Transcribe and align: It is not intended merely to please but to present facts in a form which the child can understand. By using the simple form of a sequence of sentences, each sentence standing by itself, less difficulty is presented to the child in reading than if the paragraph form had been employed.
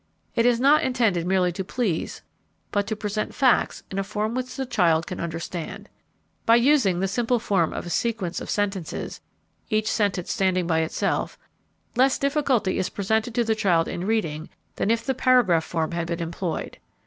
It 0.33 0.47
is 0.47 0.59
not 0.59 0.81
intended 0.81 1.27
merely 1.27 1.51
to 1.51 1.63
please 1.63 2.23
but 2.71 2.87
to 2.87 2.95
present 2.95 3.35
facts 3.35 3.83
in 3.91 3.99
a 3.99 4.03
form 4.03 4.33
which 4.33 4.55
the 4.55 4.65
child 4.65 5.05
can 5.05 5.19
understand. 5.19 5.89
By 6.47 6.55
using 6.55 6.99
the 7.01 7.07
simple 7.07 7.37
form 7.37 7.71
of 7.71 7.85
a 7.85 7.91
sequence 7.91 8.41
of 8.41 8.49
sentences, 8.49 9.21
each 9.69 9.87
sentence 9.91 10.31
standing 10.31 10.65
by 10.65 10.79
itself, 10.79 11.37
less 11.95 12.17
difficulty 12.17 12.79
is 12.79 12.89
presented 12.89 13.35
to 13.35 13.43
the 13.43 13.53
child 13.53 13.87
in 13.87 14.07
reading 14.07 14.49
than 14.77 14.89
if 14.89 15.05
the 15.05 15.13
paragraph 15.13 15.65
form 15.65 15.91
had 15.91 16.07
been 16.07 16.19
employed. 16.19 16.79